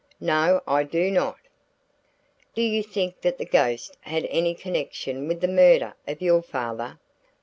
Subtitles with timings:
[0.19, 1.37] "No, I do not."
[2.55, 6.97] "Do you think that the ghost had any connection with the murder of your father?"